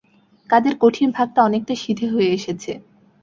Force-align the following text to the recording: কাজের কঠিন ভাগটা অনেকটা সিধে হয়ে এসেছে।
কাজের 0.49 0.75
কঠিন 0.79 1.07
ভাগটা 1.11 1.39
অনেকটা 1.43 1.73
সিধে 1.75 2.07
হয়ে 2.13 2.29
এসেছে। 2.31 2.71